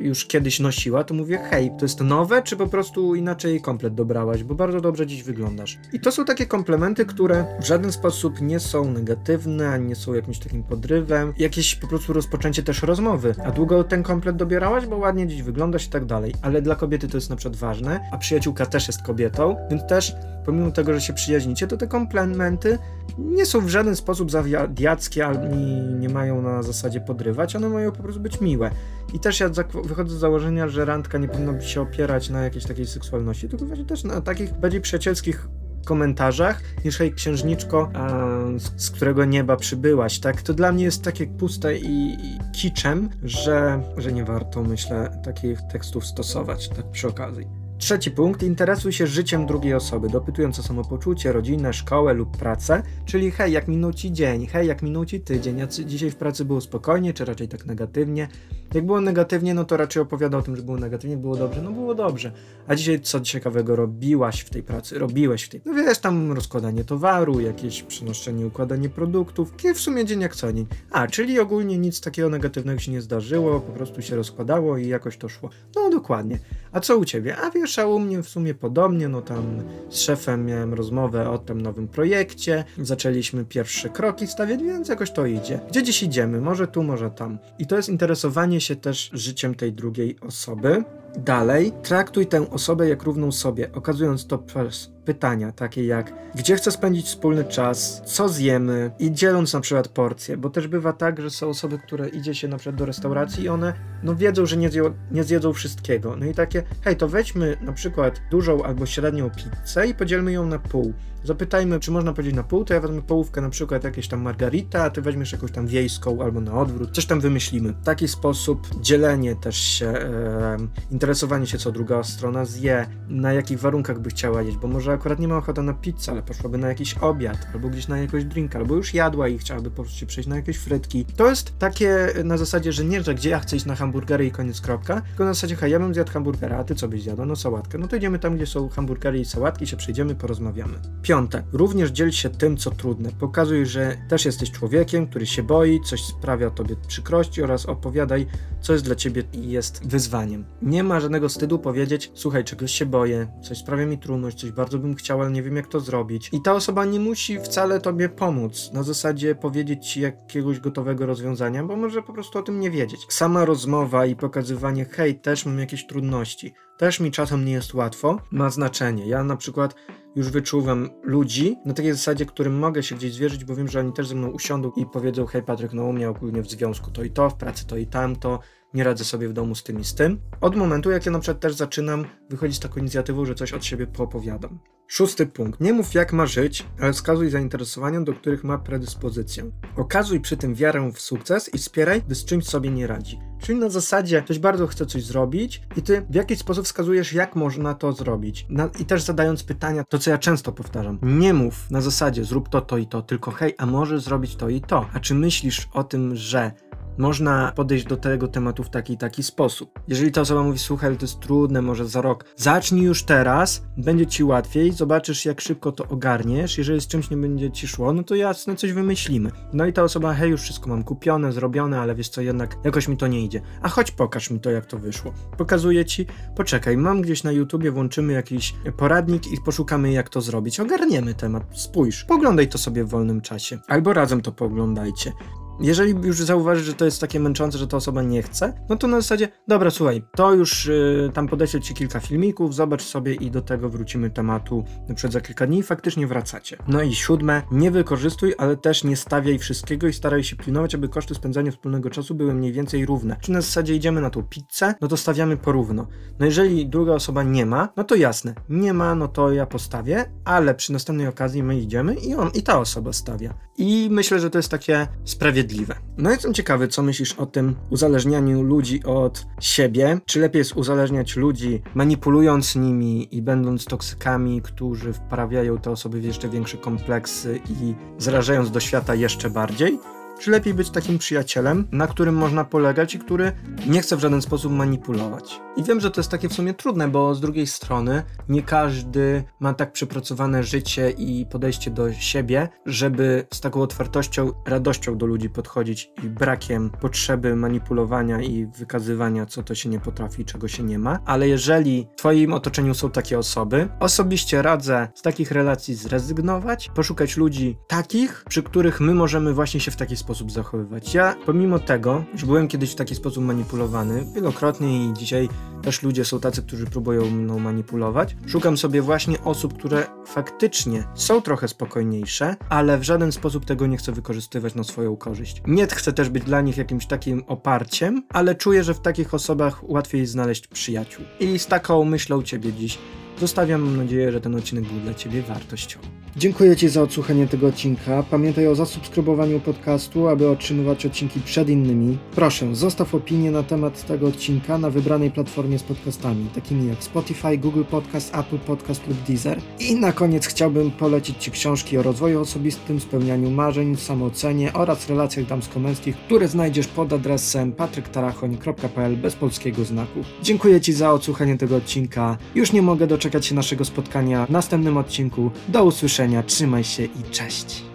już 0.00 0.26
kiedyś 0.26 0.60
nosiła, 0.60 1.04
to 1.04 1.14
mówię, 1.14 1.38
hej, 1.50 1.70
to 1.78 1.84
jest 1.84 2.00
nowe, 2.00 2.42
czy 2.42 2.56
po 2.56 2.66
prostu 2.66 3.14
inaczej 3.14 3.60
komplet 3.60 3.94
dobrałaś, 3.94 4.44
bo 4.44 4.54
bardzo 4.54 4.80
dobrze 4.80 5.06
dziś 5.06 5.22
wyglądasz. 5.22 5.78
I 5.92 6.00
to 6.00 6.12
są 6.12 6.24
takie 6.24 6.46
komplementy, 6.46 7.06
które 7.06 7.44
w 7.60 7.66
żaden 7.66 7.92
sposób 7.92 8.40
nie 8.40 8.60
są 8.60 8.92
negatywne, 8.92 9.68
ani 9.68 9.86
nie 9.86 9.96
są 9.96 10.14
jakimś 10.14 10.38
takim 10.38 10.62
podrywem, 10.62 11.32
jakieś 11.38 11.76
po 11.76 11.86
prostu 11.86 12.12
rozpoczęcie 12.12 12.62
też 12.62 12.82
rozmowy. 12.82 13.34
A 13.44 13.50
długo 13.50 13.84
ten 13.84 14.02
komplet 14.02 14.36
dobierałaś, 14.36 14.86
bo 14.86 14.96
ładnie 14.96 15.26
dziś 15.26 15.42
wyglądasz 15.42 15.86
i 15.86 15.90
tak 15.90 16.04
dalej. 16.04 16.34
Ale 16.42 16.62
dla 16.62 16.74
kobiety 16.74 17.08
to 17.08 17.16
jest 17.16 17.30
na 17.30 17.36
przykład 17.36 17.56
ważne, 17.56 18.00
a 18.12 18.18
przyjaciółka 18.18 18.66
też 18.66 18.88
jest 18.88 19.02
kobietą, 19.02 19.56
więc 19.70 19.86
też 19.86 20.14
pomimo 20.46 20.70
tego, 20.70 20.94
że 20.94 21.00
się 21.00 21.12
przyjaźnicie, 21.12 21.66
to 21.66 21.76
te 21.76 21.86
komplementy 21.86 22.78
nie 23.18 23.46
są 23.46 23.60
w 23.60 23.68
żaden 23.68 23.96
sposób 23.96 24.30
zawiadiackie 24.30 25.26
ani 25.26 25.82
nie 25.82 26.08
mają 26.08 26.42
na 26.42 26.62
zasadzie 26.62 27.00
podrywać, 27.00 27.56
one 27.56 27.68
mają 27.68 27.92
po 27.92 28.02
prostu 28.02 28.20
być 28.20 28.40
miłe. 28.40 28.70
I 29.14 29.20
też 29.20 29.29
ja 29.38 29.50
wychodzę 29.84 30.16
z 30.16 30.18
założenia, 30.18 30.68
że 30.68 30.84
randka 30.84 31.18
nie 31.18 31.28
powinna 31.28 31.60
się 31.60 31.80
opierać 31.80 32.30
na 32.30 32.40
jakiejś 32.40 32.64
takiej 32.64 32.86
seksualności, 32.86 33.48
tylko 33.48 33.64
właśnie 33.64 33.84
też 33.84 34.04
na 34.04 34.20
takich 34.20 34.52
bardziej 34.52 34.80
przyjacielskich 34.80 35.48
komentarzach 35.84 36.62
niż 36.84 36.98
hej 36.98 37.12
księżniczko, 37.12 37.90
a, 37.94 38.28
z, 38.56 38.82
z, 38.84 38.90
którego 38.90 39.24
nieba 39.24 39.56
przybyłaś, 39.56 40.18
tak? 40.18 40.42
To 40.42 40.54
dla 40.54 40.72
mnie 40.72 40.84
jest 40.84 41.02
takie 41.02 41.26
puste 41.26 41.76
i, 41.76 42.12
i 42.12 42.38
kiczem, 42.52 43.08
że, 43.22 43.82
że 43.96 44.12
nie 44.12 44.24
warto, 44.24 44.62
myślę, 44.62 45.20
takich 45.24 45.58
tekstów 45.72 46.06
stosować, 46.06 46.68
tak 46.68 46.90
przy 46.90 47.08
okazji. 47.08 47.60
Trzeci 47.80 48.10
punkt. 48.10 48.42
Interesuj 48.42 48.92
się 48.92 49.06
życiem 49.06 49.46
drugiej 49.46 49.74
osoby, 49.74 50.08
dopytując 50.08 50.58
o 50.58 50.62
samopoczucie, 50.62 51.32
rodzinę, 51.32 51.72
szkołę 51.72 52.14
lub 52.14 52.36
pracę, 52.36 52.82
czyli 53.04 53.30
hej, 53.30 53.52
jak 53.52 53.68
minął 53.68 53.92
ci 53.92 54.12
dzień, 54.12 54.46
hej, 54.46 54.68
jak 54.68 54.82
minął 54.82 55.04
ci 55.04 55.20
tydzień, 55.20 55.58
jak 55.58 55.70
dzisiaj 55.70 56.10
w 56.10 56.16
pracy 56.16 56.44
było 56.44 56.60
spokojnie, 56.60 57.14
czy 57.14 57.24
raczej 57.24 57.48
tak 57.48 57.66
negatywnie. 57.66 58.28
Jak 58.74 58.86
było 58.86 59.00
negatywnie, 59.00 59.54
no 59.54 59.64
to 59.64 59.76
raczej 59.76 60.02
opowiada 60.02 60.38
o 60.38 60.42
tym, 60.42 60.56
że 60.56 60.62
było 60.62 60.76
negatywnie, 60.76 61.16
było 61.16 61.36
dobrze, 61.36 61.62
no 61.62 61.72
było 61.72 61.94
dobrze. 61.94 62.32
A 62.66 62.74
dzisiaj 62.74 63.00
co 63.00 63.20
ciekawego 63.20 63.76
robiłaś 63.76 64.40
w 64.40 64.50
tej 64.50 64.62
pracy, 64.62 64.98
robiłeś 64.98 65.42
w 65.42 65.48
tej... 65.48 65.60
No 65.64 65.74
wiesz, 65.74 65.98
tam 65.98 66.32
rozkładanie 66.32 66.84
towaru, 66.84 67.40
jakieś 67.40 67.82
przenoszenie, 67.82 68.46
układanie 68.46 68.88
produktów, 68.88 69.52
w 69.74 69.80
sumie 69.80 70.04
dzień 70.04 70.20
jak 70.20 70.36
co 70.36 70.52
dzień. 70.52 70.66
A, 70.90 71.06
czyli 71.06 71.40
ogólnie 71.40 71.78
nic 71.78 72.00
takiego 72.00 72.28
negatywnego 72.28 72.80
się 72.80 72.92
nie 72.92 73.00
zdarzyło, 73.00 73.60
po 73.60 73.72
prostu 73.72 74.02
się 74.02 74.16
rozkładało 74.16 74.78
i 74.78 74.88
jakoś 74.88 75.16
to 75.16 75.28
szło. 75.28 75.50
No 75.76 75.89
dokładnie. 75.90 76.38
A 76.72 76.80
co 76.80 76.96
u 76.96 77.04
ciebie? 77.04 77.36
A 77.36 77.50
wiesz, 77.50 77.78
a 77.78 77.86
u 77.86 77.98
mnie 77.98 78.22
w 78.22 78.28
sumie 78.28 78.54
podobnie, 78.54 79.08
no 79.08 79.22
tam 79.22 79.62
z 79.88 80.00
szefem 80.00 80.46
miałem 80.46 80.74
rozmowę 80.74 81.30
o 81.30 81.38
tym 81.38 81.60
nowym 81.60 81.88
projekcie, 81.88 82.64
zaczęliśmy 82.78 83.44
pierwsze 83.44 83.88
kroki 83.88 84.26
stawiać, 84.26 84.62
więc 84.62 84.88
jakoś 84.88 85.10
to 85.10 85.26
idzie. 85.26 85.60
Gdzie 85.68 85.82
dziś 85.82 86.02
idziemy? 86.02 86.40
Może 86.40 86.68
tu, 86.68 86.82
może 86.82 87.10
tam. 87.10 87.38
I 87.58 87.66
to 87.66 87.76
jest 87.76 87.88
interesowanie 87.88 88.60
się 88.60 88.76
też 88.76 89.10
życiem 89.12 89.54
tej 89.54 89.72
drugiej 89.72 90.20
osoby. 90.20 90.84
Dalej, 91.18 91.72
traktuj 91.82 92.26
tę 92.26 92.50
osobę 92.50 92.88
jak 92.88 93.02
równą 93.02 93.32
sobie, 93.32 93.72
okazując 93.72 94.26
to 94.26 94.38
przez 94.38 94.90
pytania 95.10 95.52
takie 95.52 95.86
jak 95.86 96.12
gdzie 96.34 96.56
chcę 96.56 96.70
spędzić 96.70 97.06
wspólny 97.06 97.44
czas, 97.44 98.02
co 98.04 98.28
zjemy 98.28 98.90
i 98.98 99.12
dzieląc 99.12 99.52
na 99.52 99.60
przykład 99.60 99.88
porcje, 99.88 100.36
bo 100.36 100.50
też 100.50 100.68
bywa 100.68 100.92
tak, 100.92 101.20
że 101.20 101.30
są 101.30 101.48
osoby, 101.48 101.78
które 101.78 102.08
idzie 102.08 102.34
się 102.34 102.48
na 102.48 102.56
przykład 102.56 102.76
do 102.76 102.86
restauracji 102.86 103.44
i 103.44 103.48
one 103.48 103.72
no 104.02 104.16
wiedzą, 104.16 104.46
że 104.46 104.56
nie, 104.56 104.70
zjedzą, 104.70 104.94
nie 105.10 105.24
zjedzą 105.24 105.52
wszystkiego. 105.52 106.16
No 106.16 106.26
i 106.26 106.34
takie, 106.34 106.62
hej, 106.84 106.96
to 106.96 107.08
weźmy 107.08 107.56
na 107.60 107.72
przykład 107.72 108.20
dużą 108.30 108.62
albo 108.62 108.86
średnią 108.86 109.30
pizzę 109.30 109.86
i 109.86 109.94
podzielmy 109.94 110.32
ją 110.32 110.46
na 110.46 110.58
pół. 110.58 110.92
Zapytajmy, 111.24 111.80
czy 111.80 111.90
można 111.90 112.12
powiedzieć 112.12 112.36
na 112.36 112.42
pół, 112.42 112.64
to 112.64 112.74
ja 112.74 112.80
wezmę 112.80 113.02
połówkę 113.02 113.40
na 113.40 113.50
przykład 113.50 113.84
jakieś 113.84 114.08
tam 114.08 114.22
margarita, 114.22 114.84
a 114.84 114.90
ty 114.90 115.02
weźmiesz 115.02 115.32
jakąś 115.32 115.52
tam 115.52 115.66
wiejską 115.66 116.22
albo 116.22 116.40
na 116.40 116.60
odwrót, 116.60 116.90
coś 116.90 117.06
tam 117.06 117.20
wymyślimy. 117.20 117.72
W 117.72 117.84
taki 117.84 118.08
sposób 118.08 118.80
dzielenie 118.80 119.36
też 119.36 119.56
się 119.56 119.86
e, 119.86 120.56
interesowanie 120.90 121.46
się, 121.46 121.58
co 121.58 121.72
druga 121.72 122.02
strona 122.02 122.44
zje, 122.44 122.86
na 123.08 123.32
jakich 123.32 123.60
warunkach 123.60 123.98
by 123.98 124.10
chciała 124.10 124.42
jeść, 124.42 124.56
bo 124.56 124.68
może 124.68 124.92
akurat 125.00 125.18
nie 125.18 125.28
ma 125.28 125.36
ochoty 125.36 125.62
na 125.62 125.74
pizzę, 125.74 126.12
ale 126.12 126.22
poszłaby 126.22 126.58
na 126.58 126.68
jakiś 126.68 126.94
obiad, 126.98 127.46
albo 127.54 127.68
gdzieś 127.68 127.88
na 127.88 127.98
jakiegoś 127.98 128.24
drinka, 128.24 128.58
albo 128.58 128.74
już 128.74 128.94
jadła 128.94 129.28
i 129.28 129.38
chciałaby 129.38 129.70
po 129.70 129.82
prostu 129.82 130.06
przejść 130.06 130.28
na 130.28 130.36
jakieś 130.36 130.58
frytki. 130.58 131.04
To 131.16 131.30
jest 131.30 131.58
takie 131.58 132.08
na 132.24 132.36
zasadzie, 132.36 132.72
że 132.72 132.84
nie, 132.84 133.02
że 133.02 133.14
gdzie 133.14 133.30
ja 133.30 133.38
chcę 133.38 133.56
iść 133.56 133.66
na 133.66 133.74
hamburgery 133.74 134.26
i 134.26 134.30
koniec 134.30 134.60
kropka, 134.60 135.00
tylko 135.00 135.24
na 135.24 135.34
zasadzie, 135.34 135.56
hej, 135.56 135.72
ja 135.72 135.78
bym 135.78 135.94
zjadł 135.94 136.12
hamburgera, 136.12 136.58
a 136.58 136.64
ty 136.64 136.74
co 136.74 136.88
byś 136.88 137.02
zjadł? 137.02 137.24
No 137.24 137.36
sałatkę. 137.36 137.78
No 137.78 137.88
to 137.88 137.96
idziemy 137.96 138.18
tam, 138.18 138.36
gdzie 138.36 138.46
są 138.46 138.68
hamburgery 138.68 139.20
i 139.20 139.24
sałatki, 139.24 139.66
się 139.66 139.76
przejdziemy, 139.76 140.14
porozmawiamy. 140.14 140.74
Piąte. 141.02 141.42
Również 141.52 141.90
dziel 141.90 142.10
się 142.10 142.30
tym, 142.30 142.56
co 142.56 142.70
trudne. 142.70 143.10
Pokazuj, 143.20 143.66
że 143.66 143.96
też 144.08 144.24
jesteś 144.24 144.50
człowiekiem, 144.50 145.06
który 145.06 145.26
się 145.26 145.42
boi, 145.42 145.80
coś 145.84 146.04
sprawia 146.04 146.50
tobie 146.50 146.76
przykrości 146.88 147.42
oraz 147.42 147.66
opowiadaj, 147.66 148.26
co 148.60 148.72
jest 148.72 148.84
dla 148.84 148.94
ciebie 148.94 149.22
i 149.32 149.50
jest 149.50 149.86
wyzwaniem. 149.86 150.44
Nie 150.62 150.84
ma 150.84 151.00
żadnego 151.00 151.28
wstydu 151.28 151.58
powiedzieć, 151.58 152.10
słuchaj, 152.14 152.44
czegoś 152.44 152.72
się 152.72 152.86
boję, 152.86 153.26
coś 153.42 153.58
sprawia 153.58 153.86
mi 153.86 153.98
trudność, 153.98 154.40
coś 154.40 154.52
bardzo 154.52 154.78
bym 154.80 154.94
chciał, 154.94 155.20
ale 155.20 155.30
nie 155.30 155.42
wiem 155.42 155.56
jak 155.56 155.66
to 155.66 155.80
zrobić. 155.80 156.30
I 156.32 156.42
ta 156.42 156.54
osoba 156.54 156.84
nie 156.84 157.00
musi 157.00 157.40
wcale 157.40 157.80
tobie 157.80 158.08
pomóc. 158.08 158.70
Na 158.72 158.82
zasadzie 158.82 159.34
powiedzieć 159.34 159.86
ci 159.86 160.00
jakiegoś 160.00 160.60
gotowego 160.60 161.06
rozwiązania, 161.06 161.64
bo 161.64 161.76
może 161.76 162.02
po 162.02 162.12
prostu 162.12 162.38
o 162.38 162.42
tym 162.42 162.60
nie 162.60 162.70
wiedzieć. 162.70 163.00
Sama 163.08 163.44
rozmowa 163.44 164.06
i 164.06 164.16
pokazywanie, 164.16 164.84
hej, 164.84 165.20
też 165.20 165.46
mam 165.46 165.58
jakieś 165.58 165.86
trudności, 165.86 166.54
też 166.78 167.00
mi 167.00 167.10
czasem 167.10 167.44
nie 167.44 167.52
jest 167.52 167.74
łatwo, 167.74 168.18
ma 168.30 168.50
znaczenie. 168.50 169.06
Ja 169.06 169.24
na 169.24 169.36
przykład 169.36 169.74
już 170.16 170.30
wyczuwam 170.30 170.88
ludzi 171.02 171.56
na 171.64 171.74
takiej 171.74 171.92
zasadzie, 171.92 172.26
którym 172.26 172.58
mogę 172.58 172.82
się 172.82 172.94
gdzieś 172.94 173.12
zwierzyć, 173.12 173.44
bo 173.44 173.56
wiem, 173.56 173.68
że 173.68 173.80
oni 173.80 173.92
też 173.92 174.08
ze 174.08 174.14
mną 174.14 174.28
usiądą 174.28 174.72
i 174.76 174.86
powiedzą, 174.86 175.26
hej 175.26 175.42
Patryk, 175.42 175.72
no 175.72 175.84
u 175.84 175.92
mnie 175.92 176.10
ogólnie 176.10 176.42
w 176.42 176.50
związku 176.50 176.90
to 176.90 177.02
i 177.02 177.10
to, 177.10 177.30
w 177.30 177.34
pracy 177.34 177.66
to 177.66 177.76
i 177.76 177.86
tamto, 177.86 178.40
nie 178.74 178.84
radzę 178.84 179.04
sobie 179.04 179.28
w 179.28 179.32
domu 179.32 179.54
z 179.54 179.62
tym 179.62 179.80
i 179.80 179.84
z 179.84 179.94
tym. 179.94 180.20
Od 180.40 180.56
momentu, 180.56 180.90
jak 180.90 181.06
ja 181.06 181.12
na 181.12 181.18
przykład 181.18 181.40
też 181.40 181.54
zaczynam 181.54 182.04
wychodzić 182.30 182.56
z 182.56 182.60
taką 182.60 182.80
inicjatywą, 182.80 183.24
że 183.24 183.34
coś 183.34 183.52
od 183.52 183.64
siebie 183.64 183.86
poopowiadam. 183.86 184.58
Szósty 184.86 185.26
punkt. 185.26 185.60
Nie 185.60 185.72
mów 185.72 185.94
jak 185.94 186.12
ma 186.12 186.26
żyć, 186.26 186.66
ale 186.80 186.92
wskazuj 186.92 187.30
zainteresowania, 187.30 188.00
do 188.00 188.12
których 188.12 188.44
ma 188.44 188.58
predyspozycję. 188.58 189.50
Okazuj 189.76 190.20
przy 190.20 190.36
tym 190.36 190.54
wiarę 190.54 190.90
w 190.94 191.00
sukces 191.00 191.54
i 191.54 191.58
wspieraj, 191.58 192.02
gdy 192.02 192.14
z 192.14 192.24
czymś 192.24 192.44
sobie 192.44 192.70
nie 192.70 192.86
radzi. 192.86 193.18
Czyli 193.40 193.58
na 193.58 193.68
zasadzie 193.68 194.22
ktoś 194.22 194.38
bardzo 194.38 194.66
chce 194.66 194.86
coś 194.86 195.04
zrobić 195.04 195.62
i 195.76 195.82
ty 195.82 196.06
w 196.10 196.14
jakiś 196.14 196.38
sposób 196.38 196.64
wskazujesz, 196.64 197.12
jak 197.12 197.36
można 197.36 197.74
to 197.74 197.92
zrobić. 197.92 198.46
Na, 198.48 198.70
I 198.78 198.84
też 198.84 199.02
zadając 199.02 199.44
pytania, 199.44 199.84
to 199.88 199.98
co 199.98 200.10
ja 200.10 200.18
często 200.18 200.52
powtarzam. 200.52 200.98
Nie 201.02 201.34
mów 201.34 201.70
na 201.70 201.80
zasadzie 201.80 202.24
zrób 202.24 202.48
to, 202.48 202.60
to 202.60 202.78
i 202.78 202.86
to, 202.86 203.02
tylko 203.02 203.30
hej, 203.30 203.54
a 203.58 203.66
może 203.66 204.00
zrobić 204.00 204.36
to 204.36 204.48
i 204.48 204.60
to. 204.60 204.86
A 204.92 205.00
czy 205.00 205.14
myślisz 205.14 205.68
o 205.72 205.84
tym, 205.84 206.16
że 206.16 206.52
można 207.00 207.52
podejść 207.56 207.86
do 207.86 207.96
tego 207.96 208.28
tematu 208.28 208.64
w 208.64 208.70
taki 208.70 208.96
taki 208.96 209.22
sposób. 209.22 209.80
Jeżeli 209.88 210.12
ta 210.12 210.20
osoba 210.20 210.42
mówi, 210.42 210.58
słuchaj, 210.58 210.96
to 210.96 211.04
jest 211.04 211.20
trudne, 211.20 211.62
może 211.62 211.88
za 211.88 212.00
rok, 212.00 212.24
zacznij 212.36 212.84
już 212.84 213.04
teraz, 213.04 213.62
będzie 213.76 214.06
ci 214.06 214.24
łatwiej, 214.24 214.72
zobaczysz 214.72 215.24
jak 215.24 215.40
szybko 215.40 215.72
to 215.72 215.88
ogarniesz, 215.88 216.58
jeżeli 216.58 216.80
z 216.80 216.86
czymś 216.86 217.10
nie 217.10 217.16
będzie 217.16 217.50
ci 217.50 217.68
szło, 217.68 217.92
no 217.92 218.02
to 218.02 218.14
jasne, 218.14 218.56
coś 218.56 218.72
wymyślimy. 218.72 219.30
No 219.52 219.66
i 219.66 219.72
ta 219.72 219.82
osoba, 219.82 220.14
hej, 220.14 220.30
już 220.30 220.42
wszystko 220.42 220.68
mam 220.68 220.84
kupione, 220.84 221.32
zrobione, 221.32 221.80
ale 221.80 221.94
wiesz 221.94 222.08
co, 222.08 222.20
jednak 222.20 222.56
jakoś 222.64 222.88
mi 222.88 222.96
to 222.96 223.06
nie 223.06 223.24
idzie. 223.24 223.40
A 223.62 223.68
chodź 223.68 223.90
pokaż 223.90 224.30
mi 224.30 224.40
to, 224.40 224.50
jak 224.50 224.66
to 224.66 224.78
wyszło. 224.78 225.12
Pokazuję 225.38 225.84
ci, 225.84 226.06
poczekaj, 226.36 226.76
mam 226.76 227.02
gdzieś 227.02 227.24
na 227.24 227.32
YouTubie, 227.32 227.70
włączymy 227.70 228.12
jakiś 228.12 228.54
poradnik 228.76 229.32
i 229.32 229.40
poszukamy 229.44 229.92
jak 229.92 230.08
to 230.08 230.20
zrobić. 230.20 230.60
Ogarniemy 230.60 231.14
temat, 231.14 231.42
spójrz, 231.54 232.04
poglądaj 232.04 232.48
to 232.48 232.58
sobie 232.58 232.84
w 232.84 232.88
wolnym 232.88 233.20
czasie. 233.20 233.58
Albo 233.68 233.92
razem 233.92 234.20
to 234.20 234.32
poglądajcie. 234.32 235.12
Jeżeli 235.60 235.94
już 236.02 236.22
zauważysz, 236.22 236.66
że 236.66 236.74
to 236.74 236.84
jest 236.84 237.00
takie 237.00 237.20
męczące, 237.20 237.58
że 237.58 237.66
ta 237.66 237.76
osoba 237.76 238.02
nie 238.02 238.22
chce, 238.22 238.52
no 238.68 238.76
to 238.76 238.88
na 238.88 239.00
zasadzie, 239.00 239.28
dobra, 239.48 239.70
słuchaj, 239.70 240.02
to 240.16 240.34
już 240.34 240.66
y, 240.66 241.10
tam 241.14 241.28
podeślę 241.28 241.60
ci 241.60 241.74
kilka 241.74 242.00
filmików, 242.00 242.54
zobacz 242.54 242.82
sobie 242.82 243.14
i 243.14 243.30
do 243.30 243.42
tego 243.42 243.68
wrócimy 243.68 244.10
tematu 244.10 244.64
przykład 244.94 245.12
za 245.12 245.20
kilka 245.20 245.46
dni 245.46 245.58
i 245.58 245.62
faktycznie 245.62 246.06
wracacie. 246.06 246.56
No 246.68 246.82
i 246.82 246.94
siódme, 246.94 247.42
nie 247.50 247.70
wykorzystuj, 247.70 248.34
ale 248.38 248.56
też 248.56 248.84
nie 248.84 248.96
stawiaj 248.96 249.38
wszystkiego 249.38 249.86
i 249.86 249.92
staraj 249.92 250.24
się 250.24 250.36
pilnować, 250.36 250.74
aby 250.74 250.88
koszty 250.88 251.14
spędzania 251.14 251.50
wspólnego 251.50 251.90
czasu 251.90 252.14
były 252.14 252.34
mniej 252.34 252.52
więcej 252.52 252.86
równe. 252.86 253.16
Czy 253.20 253.32
na 253.32 253.40
zasadzie 253.40 253.74
idziemy 253.74 254.00
na 254.00 254.10
tą 254.10 254.22
pizzę, 254.22 254.74
no 254.80 254.88
to 254.88 254.96
stawiamy 254.96 255.36
porówno. 255.36 255.86
No 256.18 256.26
jeżeli 256.26 256.66
druga 256.68 256.92
osoba 256.92 257.22
nie 257.22 257.46
ma, 257.46 257.68
no 257.76 257.84
to 257.84 257.94
jasne, 257.94 258.34
nie 258.48 258.74
ma, 258.74 258.94
no 258.94 259.08
to 259.08 259.32
ja 259.32 259.46
postawię, 259.46 260.04
ale 260.24 260.54
przy 260.54 260.72
następnej 260.72 261.06
okazji 261.06 261.42
my 261.42 261.58
idziemy 261.60 261.94
i 261.94 262.14
on, 262.14 262.30
i 262.34 262.42
ta 262.42 262.58
osoba 262.58 262.92
stawia. 262.92 263.34
I 263.58 263.88
myślę, 263.90 264.20
że 264.20 264.30
to 264.30 264.38
jest 264.38 264.50
takie 264.50 264.86
sprawiedliwe 265.04 265.49
no 265.98 266.10
jestem 266.10 266.34
ciekawy, 266.34 266.68
co 266.68 266.82
myślisz 266.82 267.12
o 267.12 267.26
tym 267.26 267.56
uzależnianiu 267.70 268.42
ludzi 268.42 268.84
od 268.84 269.26
siebie. 269.40 269.98
Czy 270.06 270.20
lepiej 270.20 270.38
jest 270.38 270.56
uzależniać 270.56 271.16
ludzi, 271.16 271.62
manipulując 271.74 272.56
nimi 272.56 273.16
i 273.16 273.22
będąc 273.22 273.64
toksykami, 273.64 274.42
którzy 274.42 274.92
wprawiają 274.92 275.58
te 275.58 275.70
osoby 275.70 276.00
w 276.00 276.04
jeszcze 276.04 276.28
większe 276.28 276.56
kompleksy 276.56 277.40
i 277.48 277.74
zrażając 277.98 278.50
do 278.50 278.60
świata 278.60 278.94
jeszcze 278.94 279.30
bardziej? 279.30 279.78
Czy 280.20 280.30
lepiej 280.30 280.54
być 280.54 280.70
takim 280.70 280.98
przyjacielem, 280.98 281.68
na 281.72 281.86
którym 281.86 282.14
można 282.14 282.44
polegać 282.44 282.94
i 282.94 282.98
który 282.98 283.32
nie 283.66 283.80
chce 283.82 283.96
w 283.96 284.00
żaden 284.00 284.22
sposób 284.22 284.52
manipulować? 284.52 285.40
I 285.56 285.62
wiem, 285.62 285.80
że 285.80 285.90
to 285.90 286.00
jest 286.00 286.10
takie 286.10 286.28
w 286.28 286.32
sumie 286.32 286.54
trudne, 286.54 286.88
bo 286.88 287.14
z 287.14 287.20
drugiej 287.20 287.46
strony 287.46 288.02
nie 288.28 288.42
każdy 288.42 289.24
ma 289.40 289.54
tak 289.54 289.72
przepracowane 289.72 290.42
życie 290.42 290.90
i 290.90 291.26
podejście 291.26 291.70
do 291.70 291.92
siebie, 291.92 292.48
żeby 292.66 293.26
z 293.34 293.40
taką 293.40 293.62
otwartością, 293.62 294.32
radością 294.46 294.98
do 294.98 295.06
ludzi 295.06 295.30
podchodzić 295.30 295.90
i 296.04 296.08
brakiem 296.08 296.70
potrzeby 296.80 297.36
manipulowania 297.36 298.20
i 298.20 298.46
wykazywania, 298.46 299.26
co 299.26 299.42
to 299.42 299.54
się 299.54 299.68
nie 299.68 299.80
potrafi, 299.80 300.24
czego 300.24 300.48
się 300.48 300.62
nie 300.62 300.78
ma. 300.78 300.98
Ale 301.06 301.28
jeżeli 301.28 301.86
w 301.92 301.96
Twoim 301.96 302.32
otoczeniu 302.32 302.74
są 302.74 302.90
takie 302.90 303.18
osoby, 303.18 303.68
osobiście 303.80 304.42
radzę 304.42 304.88
z 304.94 305.02
takich 305.02 305.30
relacji 305.30 305.74
zrezygnować, 305.74 306.70
poszukać 306.74 307.16
ludzi 307.16 307.58
takich, 307.68 308.24
przy 308.28 308.42
których 308.42 308.80
my 308.80 308.94
możemy 308.94 309.32
właśnie 309.32 309.60
się 309.60 309.70
w 309.70 309.76
taki 309.76 309.96
sposób 309.96 310.09
sposób 310.10 310.30
zachowywać. 310.30 310.94
Ja, 310.94 311.16
pomimo 311.26 311.58
tego, 311.58 312.04
że 312.14 312.26
byłem 312.26 312.48
kiedyś 312.48 312.72
w 312.72 312.74
taki 312.74 312.94
sposób 312.94 313.24
manipulowany, 313.24 314.06
wielokrotnie 314.14 314.86
i 314.86 314.92
dzisiaj 314.92 315.28
też 315.62 315.82
ludzie 315.82 316.04
są 316.04 316.20
tacy, 316.20 316.42
którzy 316.42 316.66
próbują 316.66 317.10
mną 317.10 317.38
manipulować, 317.38 318.16
szukam 318.26 318.56
sobie 318.56 318.82
właśnie 318.82 319.20
osób, 319.20 319.58
które 319.58 319.86
faktycznie 320.06 320.84
są 320.94 321.22
trochę 321.22 321.48
spokojniejsze, 321.48 322.36
ale 322.48 322.78
w 322.78 322.82
żaden 322.82 323.12
sposób 323.12 323.44
tego 323.44 323.66
nie 323.66 323.76
chcę 323.76 323.92
wykorzystywać 323.92 324.54
na 324.54 324.64
swoją 324.64 324.96
korzyść. 324.96 325.42
Nie 325.46 325.66
chcę 325.66 325.92
też 325.92 326.08
być 326.08 326.24
dla 326.24 326.40
nich 326.40 326.56
jakimś 326.56 326.86
takim 326.86 327.24
oparciem, 327.26 328.02
ale 328.08 328.34
czuję, 328.34 328.64
że 328.64 328.74
w 328.74 328.80
takich 328.80 329.14
osobach 329.14 329.70
łatwiej 329.70 330.06
znaleźć 330.06 330.46
przyjaciół. 330.46 331.04
I 331.20 331.38
z 331.38 331.46
taką 331.46 331.84
myślą 331.84 332.22
Ciebie 332.22 332.52
dziś 332.52 332.78
Zostawiam, 333.20 333.62
mam 333.62 333.76
nadzieję, 333.76 334.12
że 334.12 334.20
ten 334.20 334.34
odcinek 334.34 334.64
był 334.64 334.80
dla 334.80 334.94
Ciebie 334.94 335.22
wartościowy. 335.22 335.86
Dziękuję 336.16 336.56
Ci 336.56 336.68
za 336.68 336.82
odsłuchanie 336.82 337.26
tego 337.26 337.46
odcinka. 337.46 338.02
Pamiętaj 338.10 338.48
o 338.48 338.54
zasubskrybowaniu 338.54 339.40
podcastu, 339.40 340.08
aby 340.08 340.28
otrzymywać 340.28 340.86
odcinki 340.86 341.20
przed 341.20 341.48
innymi. 341.48 341.98
Proszę, 342.14 342.54
zostaw 342.54 342.94
opinię 342.94 343.30
na 343.30 343.42
temat 343.42 343.86
tego 343.86 344.06
odcinka 344.06 344.58
na 344.58 344.70
wybranej 344.70 345.10
platformie 345.10 345.58
z 345.58 345.62
podcastami, 345.62 346.26
takimi 346.34 346.68
jak 346.68 346.84
Spotify, 346.84 347.38
Google 347.38 347.62
Podcast, 347.70 348.16
Apple 348.16 348.38
Podcast 348.38 348.88
lub 348.88 349.02
Deezer. 349.02 349.40
I 349.60 349.74
na 349.74 349.92
koniec 349.92 350.26
chciałbym 350.26 350.70
polecić 350.70 351.16
Ci 351.24 351.30
książki 351.30 351.78
o 351.78 351.82
rozwoju 351.82 352.20
osobistym, 352.20 352.80
spełnianiu 352.80 353.30
marzeń, 353.30 353.76
samoocenie 353.76 354.52
oraz 354.52 354.88
relacjach 354.88 355.26
damsko-męskich, 355.26 355.96
które 355.96 356.28
znajdziesz 356.28 356.66
pod 356.66 356.92
adresem 356.92 357.52
patryktarachoń.pl 357.52 358.96
bez 358.96 359.16
polskiego 359.16 359.64
znaku. 359.64 360.00
Dziękuję 360.22 360.60
Ci 360.60 360.72
za 360.72 360.92
odsłuchanie 360.92 361.38
tego 361.38 361.56
odcinka. 361.56 362.18
Już 362.34 362.52
nie 362.52 362.62
mogę 362.62 362.86
doczekać 363.10 363.26
się 363.26 363.34
naszego 363.34 363.64
spotkania 363.64 364.26
w 364.26 364.30
następnym 364.30 364.76
odcinku. 364.76 365.30
Do 365.48 365.64
usłyszenia, 365.64 366.22
trzymaj 366.22 366.64
się 366.64 366.84
i 366.84 367.10
cześć. 367.10 367.69